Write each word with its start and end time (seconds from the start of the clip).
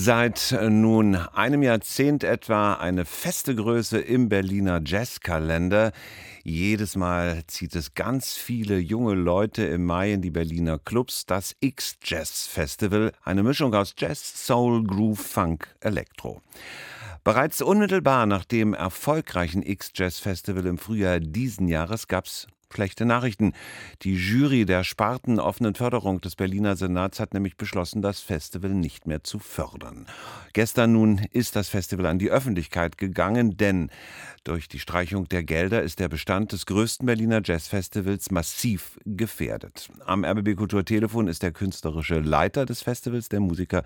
Seit 0.00 0.52
äh, 0.52 0.70
nun 0.70 1.16
einem 1.16 1.64
Jahrzehnt 1.64 2.22
etwa 2.22 2.74
eine 2.74 3.04
feste 3.04 3.56
Größe 3.56 3.98
im 3.98 4.28
Berliner 4.28 4.80
Jazzkalender. 4.86 5.90
Jedes 6.44 6.94
Mal 6.94 7.42
zieht 7.48 7.74
es 7.74 7.94
ganz 7.94 8.34
viele 8.34 8.78
junge 8.78 9.14
Leute 9.14 9.64
im 9.64 9.84
Mai 9.84 10.12
in 10.12 10.22
die 10.22 10.30
Berliner 10.30 10.78
Clubs. 10.78 11.26
Das 11.26 11.56
X-Jazz 11.58 12.46
Festival, 12.46 13.10
eine 13.24 13.42
Mischung 13.42 13.74
aus 13.74 13.96
Jazz, 13.98 14.46
Soul, 14.46 14.84
Groove, 14.84 15.18
Funk, 15.18 15.74
Elektro. 15.80 16.42
Bereits 17.24 17.60
unmittelbar 17.60 18.26
nach 18.26 18.44
dem 18.44 18.74
erfolgreichen 18.74 19.64
X-Jazz 19.64 20.20
Festival 20.20 20.64
im 20.66 20.78
Frühjahr 20.78 21.18
diesen 21.18 21.66
Jahres 21.66 22.06
gab 22.06 22.26
es 22.26 22.46
Schlechte 22.72 23.06
Nachrichten. 23.06 23.54
Die 24.02 24.14
Jury 24.14 24.64
der 24.64 24.84
spartenoffenen 24.84 25.74
Förderung 25.74 26.20
des 26.20 26.36
Berliner 26.36 26.76
Senats 26.76 27.18
hat 27.18 27.34
nämlich 27.34 27.56
beschlossen, 27.56 28.02
das 28.02 28.20
Festival 28.20 28.70
nicht 28.70 29.06
mehr 29.06 29.24
zu 29.24 29.38
fördern. 29.38 30.06
Gestern 30.52 30.92
nun 30.92 31.26
ist 31.32 31.56
das 31.56 31.68
Festival 31.68 32.06
an 32.06 32.18
die 32.18 32.30
Öffentlichkeit 32.30 32.98
gegangen, 32.98 33.56
denn 33.56 33.90
durch 34.44 34.68
die 34.68 34.78
Streichung 34.78 35.28
der 35.28 35.42
Gelder 35.42 35.82
ist 35.82 35.98
der 35.98 36.08
Bestand 36.08 36.52
des 36.52 36.66
größten 36.66 37.06
Berliner 37.06 37.40
Jazzfestivals 37.42 38.30
massiv 38.30 38.98
gefährdet. 39.04 39.88
Am 40.04 40.24
RBB 40.24 40.56
Kulturtelefon 40.56 41.26
ist 41.26 41.42
der 41.42 41.52
künstlerische 41.52 42.20
Leiter 42.20 42.66
des 42.66 42.82
Festivals, 42.82 43.28
der 43.28 43.40
Musiker 43.40 43.82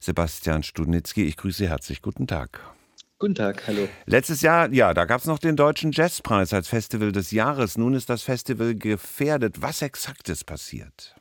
Sebastian 0.00 0.62
Studnitzki. 0.62 1.24
Ich 1.24 1.36
grüße 1.36 1.58
Sie 1.58 1.68
herzlich. 1.68 2.02
Guten 2.02 2.26
Tag. 2.26 2.75
Guten 3.18 3.34
Tag, 3.34 3.66
hallo. 3.66 3.88
Letztes 4.04 4.42
Jahr, 4.42 4.70
ja, 4.74 4.92
da 4.92 5.06
gab 5.06 5.20
es 5.22 5.26
noch 5.26 5.38
den 5.38 5.56
Deutschen 5.56 5.90
Jazzpreis 5.90 6.52
als 6.52 6.68
Festival 6.68 7.12
des 7.12 7.30
Jahres. 7.30 7.78
Nun 7.78 7.94
ist 7.94 8.10
das 8.10 8.22
Festival 8.22 8.74
gefährdet. 8.74 9.62
Was 9.62 9.80
exakt 9.80 10.28
ist 10.28 10.44
passiert? 10.44 11.14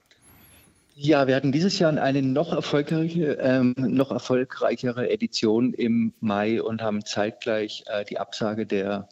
Ja, 0.95 1.25
wir 1.25 1.37
hatten 1.37 1.53
dieses 1.53 1.79
Jahr 1.79 1.97
eine 1.97 2.21
noch, 2.21 2.51
erfolgreiche, 2.51 3.37
ähm, 3.39 3.75
noch 3.77 4.11
erfolgreichere 4.11 5.09
Edition 5.09 5.73
im 5.73 6.13
Mai 6.19 6.61
und 6.61 6.81
haben 6.81 7.05
zeitgleich 7.05 7.85
äh, 7.87 8.03
die 8.03 8.19
Absage 8.19 8.65
der 8.65 9.07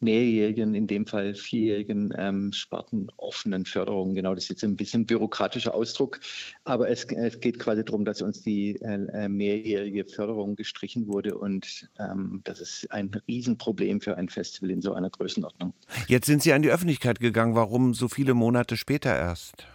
mehrjährigen, 0.00 0.74
in 0.74 0.86
dem 0.86 1.06
Fall 1.06 1.34
vierjährigen 1.34 2.12
ähm, 2.16 2.52
spartenoffenen 2.52 3.64
Förderung. 3.66 4.14
Genau, 4.14 4.34
das 4.34 4.44
ist 4.44 4.50
jetzt 4.50 4.64
ein 4.64 4.76
bisschen 4.76 5.06
bürokratischer 5.06 5.74
Ausdruck, 5.74 6.20
aber 6.64 6.88
es, 6.88 7.04
es 7.04 7.40
geht 7.40 7.58
quasi 7.58 7.84
darum, 7.84 8.04
dass 8.04 8.22
uns 8.22 8.42
die 8.42 8.76
äh, 8.82 9.28
mehrjährige 9.28 10.04
Förderung 10.06 10.56
gestrichen 10.56 11.06
wurde 11.06 11.36
und 11.36 11.88
ähm, 11.98 12.40
das 12.44 12.60
ist 12.60 12.90
ein 12.90 13.10
Riesenproblem 13.28 14.00
für 14.00 14.16
ein 14.16 14.28
Festival 14.28 14.70
in 14.70 14.80
so 14.80 14.94
einer 14.94 15.10
Größenordnung. 15.10 15.74
Jetzt 16.08 16.26
sind 16.26 16.42
Sie 16.42 16.52
an 16.52 16.62
die 16.62 16.70
Öffentlichkeit 16.70 17.20
gegangen. 17.20 17.54
Warum 17.54 17.94
so 17.94 18.08
viele 18.08 18.34
Monate 18.34 18.76
später 18.76 19.14
erst? 19.14 19.66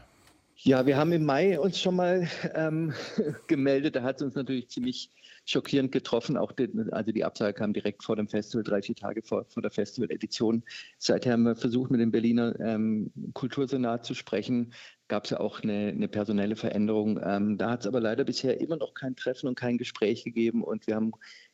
Ja, 0.58 0.88
wir 0.88 0.98
haben 0.98 1.12
im 1.12 1.26
Mai 1.26 1.60
uns 1.60 1.80
schon 1.80 1.96
mal 1.96 2.28
ähm, 2.56 2.94
gemeldet. 3.48 3.96
Da 3.96 4.02
hat 4.02 4.16
es 4.16 4.24
uns 4.24 4.36
natürlich 4.36 4.70
ziemlich 4.70 5.12
schockierend 5.46 5.92
getroffen. 5.92 6.38
Auch 6.38 6.52
die, 6.52 6.70
also 6.92 7.12
die 7.12 7.24
Absage 7.24 7.54
kam 7.54 7.74
direkt 7.74 8.04
vor 8.04 8.16
dem 8.16 8.28
Festival, 8.28 8.64
drei, 8.64 8.82
vier 8.82 8.96
Tage 8.96 9.22
vor, 9.22 9.46
vor 9.46 9.62
der 9.62 9.72
Festival-Edition. 9.72 10.64
Seither 10.98 11.34
haben 11.34 11.44
wir 11.44 11.56
versucht, 11.56 11.92
mit 11.92 12.02
dem 12.02 12.12
Berliner 12.12 12.60
ähm, 12.60 13.12
Kultursenat 13.34 14.06
zu 14.06 14.14
sprechen. 14.14 14.74
Gab 15.08 15.26
es 15.26 15.30
ja 15.30 15.40
auch 15.40 15.62
eine, 15.62 15.90
eine 15.90 16.08
personelle 16.08 16.56
Veränderung. 16.56 17.20
Ähm, 17.24 17.58
da 17.58 17.72
hat 17.72 17.82
es 17.82 17.88
aber 17.88 18.02
leider 18.02 18.24
bisher 18.24 18.60
immer 18.60 18.78
noch 18.78 18.94
kein 18.96 19.16
Treffen 19.16 19.48
und 19.48 19.56
kein 19.56 19.78
Gespräch 19.78 20.24
gegeben 20.24 20.64
und 20.64 20.88
wir 20.88 20.96
haben 20.96 21.12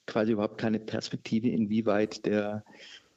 quasi 0.08 0.31
überhaupt 0.31 0.58
keine 0.58 0.80
Perspektive, 0.80 1.50
inwieweit 1.50 2.25
der 2.25 2.64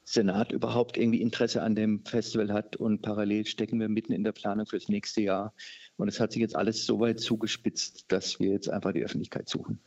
Senat 0.03 0.51
überhaupt 0.51 0.97
irgendwie 0.97 1.21
Interesse 1.21 1.63
an 1.63 1.73
dem 1.73 2.05
Festival 2.05 2.53
hat 2.53 2.75
und 2.75 3.01
parallel 3.01 3.45
stecken 3.47 3.79
wir 3.79 3.89
mitten 3.89 4.13
in 4.13 4.23
der 4.23 4.33
Planung 4.33 4.67
fürs 4.67 4.87
nächste 4.87 5.21
Jahr. 5.21 5.53
Und 5.97 6.09
es 6.09 6.19
hat 6.19 6.31
sich 6.31 6.41
jetzt 6.41 6.55
alles 6.55 6.85
so 6.85 6.99
weit 6.99 7.19
zugespitzt, 7.19 8.05
dass 8.09 8.39
wir 8.39 8.51
jetzt 8.51 8.69
einfach 8.69 8.91
die 8.91 9.03
Öffentlichkeit 9.03 9.49
suchen. 9.49 9.79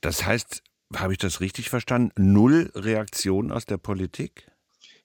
Das 0.00 0.24
heißt, 0.24 0.62
habe 0.94 1.12
ich 1.12 1.18
das 1.18 1.40
richtig 1.40 1.70
verstanden? 1.70 2.12
Null 2.16 2.70
Reaktion 2.74 3.50
aus 3.50 3.66
der 3.66 3.78
Politik? 3.78 4.50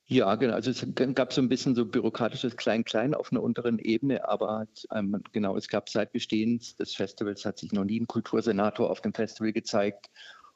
Ja, 0.05 0.35
genau. 0.35 0.53
Also 0.53 0.72
es 0.72 0.85
gab 1.16 1.33
so 1.33 1.41
ein 1.41 1.50
bisschen 1.50 1.75
so 1.75 1.85
bürokratisches 1.85 2.58
Klein-Klein 2.58 3.13
auf 3.13 3.31
einer 3.31 3.41
unteren 3.41 3.79
Ebene, 3.79 4.28
aber 4.28 4.67
ähm, 4.94 5.22
genau, 5.31 5.57
es 5.57 5.67
gab 5.67 5.90
seit 5.90 6.12
Bestehen 6.12 6.62
des 6.78 6.94
Festivals 6.94 7.45
hat 7.45 7.57
sich 7.57 7.72
noch 7.72 7.85
nie 7.85 8.01
ein 8.01 8.07
Kultursenator 8.07 8.90
auf 8.90 9.01
dem 9.01 9.13
Festival 9.13 9.53
gezeigt 9.53 10.09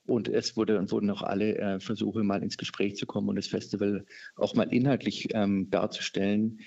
und 0.05 0.27
es 0.27 0.57
wurde, 0.57 0.91
wurden 0.91 1.09
auch 1.11 1.21
alle 1.21 1.57
äh, 1.57 1.79
Versuche, 1.79 2.23
mal 2.23 2.43
ins 2.43 2.57
Gespräch 2.57 2.97
zu 2.97 3.05
kommen 3.05 3.29
und 3.29 3.35
das 3.35 3.47
Festival 3.47 4.05
auch 4.35 4.53
mal 4.53 4.71
inhaltlich 4.71 5.29
ähm, 5.33 5.69
darzustellen. 5.69 6.59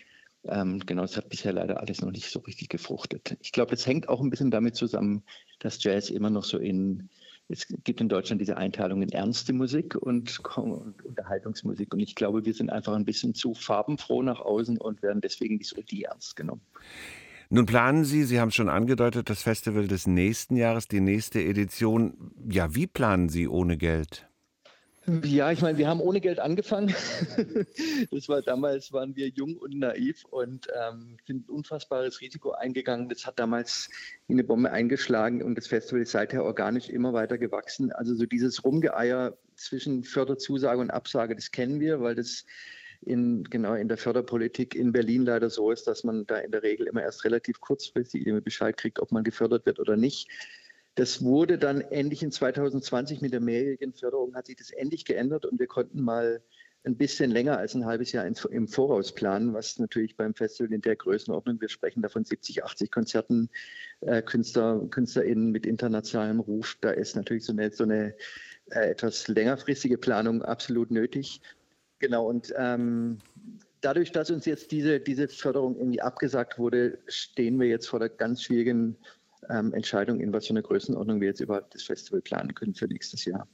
Ähm, 0.44 0.81
genau, 0.87 1.05
es 1.05 1.17
hat 1.17 1.28
bisher 1.28 1.53
leider 1.53 1.81
alles 1.81 2.00
noch 2.00 2.11
nicht 2.11 2.31
so 2.31 2.41
richtig 2.41 2.71
gefruchtet. 2.71 3.37
Ich 3.43 3.53
glaube, 3.53 3.71
das 3.73 3.87
hängt 3.87 4.09
auch 4.09 4.21
ein 4.21 4.31
bisschen 4.31 4.50
damit 4.50 4.75
zusammen, 4.75 5.23
dass 5.59 5.83
Jazz 5.83 6.09
immer 6.11 6.31
noch 6.31 6.44
so 6.44 6.59
in 6.59 7.11
es 7.50 7.66
gibt 7.84 8.00
in 8.00 8.09
Deutschland 8.09 8.41
diese 8.41 8.56
Einteilung 8.56 9.03
in 9.03 9.11
ernste 9.11 9.53
Musik 9.53 9.97
und, 9.97 10.41
Unterhaltungsmusik. 10.56 11.93
Und 11.93 12.00
ich 12.00 12.15
glaube, 12.15 12.44
wir 12.44 12.55
sind 12.55 12.71
einfach 12.71 12.94
ein 12.94 13.05
bisschen 13.05 13.34
zu 13.34 13.55
farbenfroh 13.55 14.22
nach 14.22 14.41
außen 14.41 14.78
und 14.78 15.03
werden 15.03 15.21
deswegen 15.21 15.56
nicht 15.56 15.69
so 15.69 15.77
richtig 15.77 16.06
ernst 16.06 16.37
genommen. 16.37 16.62
Nun 17.49 17.66
planen 17.66 18.05
Sie, 18.05 18.22
Sie 18.22 18.38
haben 18.38 18.50
es 18.50 18.55
schon 18.55 18.69
angedeutet, 18.69 19.28
das 19.28 19.43
Festival 19.43 19.88
des 19.88 20.06
nächsten 20.06 20.55
Jahres, 20.55 20.87
die 20.87 21.00
nächste 21.00 21.43
Edition. 21.43 22.31
Ja, 22.49 22.75
wie 22.77 22.87
planen 22.87 23.28
Sie 23.28 23.49
ohne 23.49 23.77
Geld? 23.77 24.30
Ja, 25.25 25.50
ich 25.50 25.60
meine, 25.60 25.76
wir 25.76 25.88
haben 25.88 26.00
ohne 26.00 26.21
Geld 26.21 26.38
angefangen. 26.38 26.88
das 28.10 28.28
war 28.28 28.43
damals, 28.43 28.93
waren 28.93 29.16
wir 29.16 29.28
jung 29.28 29.56
und 29.56 29.76
naiv 29.78 30.25
und 30.26 30.69
ähm, 30.72 31.16
sind 31.26 31.48
ein 31.48 31.50
unfassbares 31.50 32.21
Risiko 32.21 32.53
eingegangen. 32.53 33.09
Das 33.09 33.26
hat 33.26 33.38
damals 33.38 33.91
wie 34.28 34.34
eine 34.34 34.44
Bombe 34.44 34.70
eingeschlagen 34.70 35.43
und 35.43 35.56
das 35.56 35.66
Festival 35.66 36.03
ist 36.03 36.12
seither 36.12 36.44
organisch 36.44 36.88
immer 36.88 37.12
weiter 37.12 37.38
gewachsen. 37.38 37.91
Also 37.93 38.15
so 38.15 38.25
dieses 38.25 38.65
Rumgeeier 38.65 39.37
zwischen 39.56 40.04
Förderzusage 40.04 40.81
und 40.81 40.91
Absage, 40.91 41.34
das 41.34 41.50
kennen 41.50 41.81
wir, 41.81 42.00
weil 42.00 42.15
das 42.15 42.44
in, 43.00 43.44
genau 43.44 43.75
in 43.75 43.88
der 43.88 43.97
Förderpolitik 43.97 44.75
in 44.75 44.93
Berlin 44.93 45.25
leider 45.25 45.50
so 45.50 45.72
ist, 45.72 45.87
dass 45.87 46.04
man 46.04 46.26
da 46.26 46.37
in 46.37 46.53
der 46.53 46.62
Regel 46.62 46.87
immer 46.87 47.03
erst 47.03 47.25
relativ 47.25 47.60
kurzfristig 47.60 48.25
Bescheid 48.44 48.76
kriegt, 48.76 49.00
ob 49.00 49.10
man 49.10 49.25
gefördert 49.25 49.66
wird 49.66 49.81
oder 49.81 49.97
nicht. 49.97 50.28
Das 50.95 51.23
wurde 51.23 51.59
dann 51.59 51.81
endlich 51.81 52.23
in 52.23 52.33
2020 52.33 53.21
mit 53.21 53.33
der 53.33 53.41
mehrjährigen 53.41 53.95
Förderung 53.95 54.34
hat 54.34 54.47
sich 54.47 54.56
das 54.56 54.71
endlich 54.71 55.05
geändert 55.05 55.47
und 55.47 55.59
wir 55.59 55.67
konnten 55.67 56.03
mal 56.03 56.43
ein 56.84 56.97
bisschen 56.97 57.31
länger 57.31 57.59
als 57.59 57.75
ein 57.75 57.84
halbes 57.84 58.12
Jahr 58.12 58.27
im 58.27 58.67
Voraus 58.67 59.15
planen, 59.15 59.53
was 59.53 59.79
natürlich 59.79 60.17
beim 60.17 60.34
Festival 60.34 60.73
in 60.73 60.81
der 60.81 60.97
Größenordnung, 60.97 61.61
wir 61.61 61.69
sprechen 61.69 62.00
davon 62.00 62.25
70, 62.25 62.65
80 62.65 62.91
Konzerten, 62.91 63.50
äh, 64.00 64.23
Künstler, 64.23 64.87
KünstlerInnen 64.91 65.50
mit 65.50 65.67
internationalem 65.67 66.41
Ruf, 66.41 66.79
da 66.81 66.91
ist 66.91 67.17
natürlich 67.17 67.45
so 67.45 67.53
eine, 67.53 67.71
so 67.71 67.84
eine 67.84 68.15
äh, 68.71 68.91
etwas 68.91 69.29
längerfristige 69.29 69.99
Planung 69.99 70.43
absolut 70.43 70.91
nötig. 70.91 71.43
Genau, 71.99 72.27
und 72.27 72.55
ähm, 72.56 73.19
dadurch, 73.83 74.11
dass 74.11 74.31
uns 74.31 74.47
jetzt 74.47 74.73
diese, 74.73 75.00
diese 75.00 75.29
Förderung 75.29 75.77
irgendwie 75.77 76.00
abgesagt 76.00 76.59
wurde, 76.59 76.99
stehen 77.09 77.61
wir 77.61 77.69
jetzt 77.69 77.89
vor 77.89 77.99
der 77.99 78.09
ganz 78.09 78.43
schwierigen 78.43 78.97
ähm, 79.49 79.73
Entscheidung, 79.73 80.21
in 80.21 80.33
was 80.33 80.47
für 80.47 80.53
eine 80.53 80.62
Größenordnung 80.62 81.21
wir 81.21 81.28
jetzt 81.28 81.41
überhaupt 81.41 81.75
das 81.75 81.83
Festival 81.83 82.21
planen 82.21 82.55
können 82.55 82.75
für 82.75 82.87
nächstes 82.87 83.25
Jahr. 83.25 83.47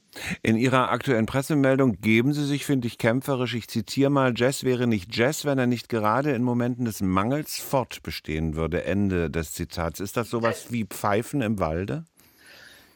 In 0.43 0.57
Ihrer 0.57 0.91
aktuellen 0.91 1.25
Pressemeldung 1.25 2.01
geben 2.01 2.33
Sie 2.33 2.45
sich, 2.45 2.65
finde 2.65 2.87
ich, 2.87 2.97
kämpferisch. 2.97 3.55
Ich 3.55 3.67
zitiere 3.67 4.09
mal: 4.09 4.33
Jazz 4.35 4.63
wäre 4.63 4.87
nicht 4.87 5.15
Jazz, 5.15 5.45
wenn 5.45 5.57
er 5.57 5.67
nicht 5.67 5.89
gerade 5.89 6.31
in 6.31 6.43
Momenten 6.43 6.85
des 6.85 7.01
Mangels 7.01 7.57
fortbestehen 7.57 8.55
würde. 8.55 8.83
Ende 8.83 9.29
des 9.29 9.53
Zitats. 9.53 9.99
Ist 9.99 10.17
das 10.17 10.29
sowas 10.29 10.71
wie 10.71 10.85
Pfeifen 10.85 11.41
im 11.41 11.59
Walde? 11.59 12.05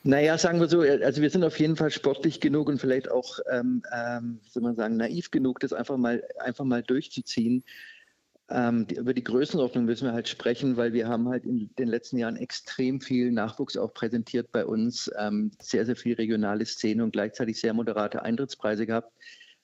Naja, 0.03 0.37
sagen 0.39 0.59
wir 0.59 0.67
so, 0.67 0.79
also 0.81 1.21
wir 1.21 1.29
sind 1.29 1.43
auf 1.43 1.59
jeden 1.59 1.75
Fall 1.75 1.91
sportlich 1.91 2.39
genug 2.39 2.69
und 2.69 2.79
vielleicht 2.79 3.11
auch, 3.11 3.37
ähm, 3.51 3.83
ähm, 3.95 4.39
soll 4.49 4.63
man 4.63 4.75
sagen, 4.75 4.97
naiv 4.97 5.29
genug, 5.29 5.59
das 5.59 5.73
einfach 5.73 5.97
mal, 5.97 6.23
einfach 6.39 6.65
mal 6.65 6.81
durchzuziehen. 6.81 7.63
Ähm, 8.53 8.85
die, 8.85 8.95
über 8.95 9.13
die 9.13 9.23
Größenordnung 9.23 9.85
müssen 9.85 10.07
wir 10.07 10.13
halt 10.13 10.27
sprechen, 10.27 10.75
weil 10.75 10.91
wir 10.91 11.07
haben 11.07 11.29
halt 11.29 11.45
in 11.45 11.69
den 11.79 11.87
letzten 11.87 12.17
Jahren 12.17 12.35
extrem 12.35 12.99
viel 12.99 13.31
Nachwuchs 13.31 13.77
auch 13.77 13.93
präsentiert 13.93 14.51
bei 14.51 14.65
uns, 14.65 15.09
ähm, 15.17 15.51
sehr, 15.61 15.85
sehr 15.85 15.95
viel 15.95 16.15
regionale 16.15 16.65
Szene 16.65 17.03
und 17.03 17.13
gleichzeitig 17.13 17.61
sehr 17.61 17.73
moderate 17.73 18.23
Eintrittspreise 18.23 18.85
gehabt, 18.85 19.13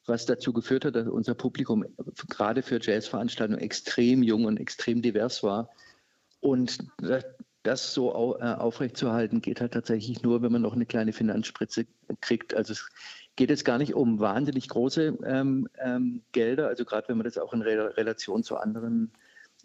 was 0.05 0.25
dazu 0.25 0.53
geführt 0.53 0.85
hat, 0.85 0.95
dass 0.95 1.07
unser 1.07 1.35
Publikum 1.35 1.83
gerade 2.29 2.61
für 2.63 2.79
Jazzveranstaltungen 2.81 3.61
extrem 3.61 4.23
jung 4.23 4.45
und 4.45 4.57
extrem 4.57 5.01
divers 5.01 5.43
war. 5.43 5.69
Und 6.39 6.77
das 7.67 7.93
so 7.93 8.37
äh, 8.39 8.43
aufrechtzuerhalten 8.43 9.41
geht 9.41 9.59
halt 9.59 9.73
tatsächlich 9.73 10.23
nur, 10.23 10.41
wenn 10.41 10.53
man 10.53 10.61
noch 10.61 10.73
eine 10.73 10.85
kleine 10.85 11.11
Finanzspritze 11.11 11.85
kriegt. 12.21 12.53
Also 12.55 12.71
es 12.71 12.89
geht 13.35 13.51
es 13.51 13.65
gar 13.65 13.77
nicht 13.77 13.93
um 13.93 14.19
wahnsinnig 14.19 14.69
große 14.69 15.17
ähm, 15.25 15.67
ähm, 15.77 16.23
Gelder, 16.31 16.69
also 16.69 16.85
gerade 16.85 17.09
wenn 17.09 17.17
man 17.17 17.25
das 17.25 17.37
auch 17.37 17.53
in 17.53 17.61
Re 17.61 17.95
Relation 17.97 18.41
zu 18.43 18.55
anderen 18.57 19.11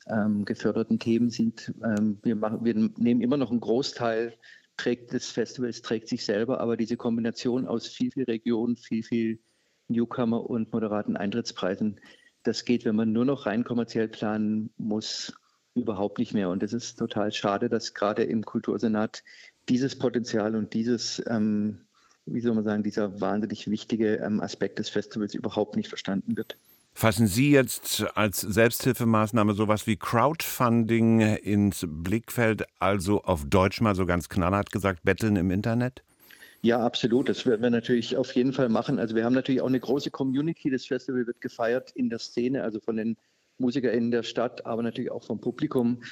ähm, 0.09 0.45
geförderten 0.45 0.99
Themen 0.99 1.31
sieht. 1.31 1.73
Ähm, 1.85 2.19
wir, 2.25 2.35
machen, 2.35 2.65
wir 2.65 2.75
nehmen 2.75 3.21
immer 3.21 3.37
noch 3.37 3.51
einen 3.51 3.61
Großteil 3.61 4.35
trägt 4.77 5.13
des 5.13 5.31
Festivals 5.31 5.81
trägt 5.83 6.09
sich 6.09 6.25
selber, 6.25 6.61
aber 6.61 6.77
diese 6.77 6.97
Kombination 6.97 7.69
aus 7.69 7.87
viel, 7.87 8.11
viel 8.11 8.25
Region, 8.25 8.77
viel, 8.77 9.05
viel 9.05 9.39
Newcomer 9.87 10.49
und 10.49 10.73
moderaten 10.73 11.17
Eintrittspreisen, 11.17 12.01
das 12.43 12.65
geht, 12.65 12.85
wenn 12.85 12.97
man 12.97 13.13
nur 13.13 13.25
noch 13.25 13.47
rein 13.47 13.63
kommerziell 13.63 14.09
planen 14.09 14.71
muss, 14.77 15.33
überhaupt 15.75 16.19
nicht 16.19 16.35
mehr. 16.35 16.49
Und 16.49 16.63
es 16.63 16.73
ist 16.73 16.99
total 16.99 17.33
schade, 17.33 17.69
dass 17.69 17.95
gerade 17.95 18.25
im 18.25 18.45
Kultursenat 18.45 19.23
dieses 19.69 19.99
Potenzial 19.99 20.57
und 20.57 20.75
dieses, 20.75 21.23
ähm, 21.27 21.81
wie 22.27 22.41
soll 22.41 22.55
man 22.55 22.65
sagen, 22.65 22.83
dieser 22.83 23.21
wahnsinnig 23.21 23.71
wichtige 23.71 24.17
ähm, 24.17 24.41
Aspekt 24.41 24.79
des 24.79 24.89
Festivals 24.89 25.35
überhaupt 25.35 25.77
nicht 25.77 25.89
verstanden 25.89 26.37
wird. 26.37 26.57
Fassen 26.95 27.27
Sie 27.27 27.51
jetzt 27.51 28.05
als 28.15 28.43
Selbsthilfemaßnahme 28.43 29.55
sowas 29.55 29.87
wie 29.87 29.97
Crowdfunding 29.97 31.21
ins 31.21 31.87
Blickfeld, 31.89 32.65
also 32.79 33.23
auf 33.23 33.47
Deutsch 33.47 33.81
mal 33.81 33.95
so 33.95 34.05
ganz 34.05 34.29
knallhart 34.29 34.71
gesagt, 34.71 35.03
Betteln 35.03 35.37
im 35.37 35.51
Internet? 35.51 36.03
Ja, 36.61 36.85
absolut. 36.85 37.29
Das 37.29 37.45
werden 37.47 37.63
wir 37.63 37.71
natürlich 37.71 38.17
auf 38.17 38.33
jeden 38.33 38.53
Fall 38.53 38.69
machen. 38.69 38.99
Also 38.99 39.17
wir 39.17 39.25
haben 39.25 39.33
natürlich 39.33 39.63
auch 39.63 39.67
eine 39.67 39.81
große 39.81 40.11
Community. 40.11 40.71
Das 40.71 40.87
Festival 40.87 41.27
wird 41.27 41.41
gefeiert 41.41 41.91
in 41.93 42.09
der 42.09 42.21
Szene, 42.21 42.63
also 42.63 42.79
von 42.79 42.97
den 42.97 43.17
MusikerInnen 43.63 44.11
der 44.11 44.23
Stadt, 44.23 44.67
aber 44.67 44.83
natürlich 44.83 45.11
auch 45.11 45.25
vom 45.25 45.41
Publikum. 45.41 46.03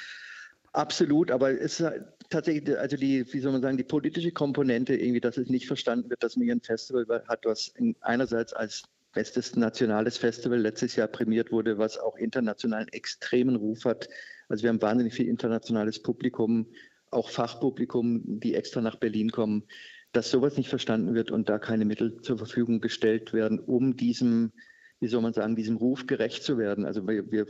Absolut, 0.73 1.31
aber 1.31 1.51
es 1.51 1.81
ist 1.81 1.93
tatsächlich, 2.31 2.79
also 2.79 2.97
die, 2.97 3.31
wie 3.33 3.41
soll 3.41 3.53
man 3.53 3.61
sagen, 3.61 3.77
die 3.77 3.85
politische 3.85 4.31
Komponente 4.31 4.95
irgendwie, 4.95 5.21
dass 5.21 5.37
es 5.37 5.49
nicht 5.49 5.67
verstanden 5.67 6.09
wird, 6.09 6.23
dass 6.23 6.37
man 6.37 6.45
hier 6.45 6.55
ein 6.55 6.63
Festival 6.63 7.25
hat, 7.27 7.45
was 7.45 7.75
einerseits 8.01 8.53
als 8.53 8.85
bestes 9.13 9.57
nationales 9.57 10.17
Festival 10.17 10.61
letztes 10.61 10.95
Jahr 10.95 11.09
prämiert 11.09 11.51
wurde, 11.51 11.79
was 11.79 11.99
auch 11.99 12.17
international 12.17 12.81
einen 12.81 12.89
extremen 12.89 13.57
Ruf 13.57 13.85
hat. 13.85 14.09
Also 14.49 14.63
wir 14.63 14.71
haben 14.71 14.81
wahnsinnig 14.83 15.15
viel 15.15 15.27
internationales 15.27 16.01
Publikum, 16.01 16.67
auch 17.11 17.31
Fachpublikum, 17.31 18.23
die 18.41 18.55
extra 18.55 18.81
nach 18.81 18.97
Berlin 18.97 19.33
kommen, 19.33 19.65
dass 20.13 20.31
sowas 20.31 20.57
nicht 20.57 20.69
verstanden 20.69 21.15
wird 21.15 21.33
und 21.33 21.49
da 21.49 21.59
keine 21.59 21.85
Mittel 21.85 22.21
zur 22.23 22.39
Verfügung 22.39 22.81
gestellt 22.81 23.33
werden, 23.33 23.59
um 23.59 23.97
diesem, 23.97 24.53
wie 25.01 25.09
soll 25.09 25.23
man 25.23 25.33
sagen, 25.33 25.57
diesem 25.57 25.77
Ruf 25.77 26.07
gerecht 26.07 26.43
zu 26.45 26.59
werden. 26.59 26.85
Also 26.85 27.07
wir, 27.07 27.31
wir 27.31 27.47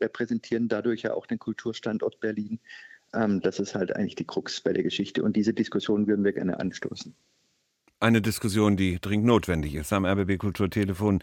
repräsentieren 0.00 0.68
dadurch 0.68 1.02
ja 1.02 1.14
auch 1.14 1.26
den 1.26 1.38
Kulturstandort 1.38 2.20
Berlin. 2.20 2.58
Ähm, 3.14 3.40
das 3.40 3.60
ist 3.60 3.74
halt 3.74 3.94
eigentlich 3.94 4.16
die 4.16 4.26
Krux 4.26 4.60
bei 4.60 4.72
der 4.72 4.82
Geschichte 4.82 5.22
und 5.22 5.36
diese 5.36 5.52
Diskussion 5.52 6.06
würden 6.06 6.24
wir 6.24 6.32
gerne 6.32 6.58
anstoßen. 6.58 7.14
Eine 8.00 8.20
Diskussion, 8.20 8.76
die 8.76 8.98
dringend 9.00 9.26
notwendig 9.26 9.76
ist. 9.76 9.92
Am 9.92 10.04
RBB 10.04 10.36
Kulturtelefon 10.38 11.22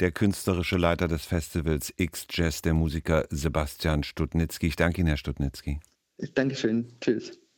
der 0.00 0.10
künstlerische 0.10 0.76
Leiter 0.76 1.08
des 1.08 1.24
Festivals 1.24 1.94
X-Jazz, 1.96 2.60
der 2.60 2.74
Musiker 2.74 3.24
Sebastian 3.30 4.02
Stutnitzki. 4.02 4.66
Ich 4.66 4.76
danke 4.76 5.00
Ihnen, 5.00 5.08
Herr 5.08 5.16
Stutnitzki. 5.16 5.80
Dankeschön. 6.34 6.92
Tschüss. 7.00 7.38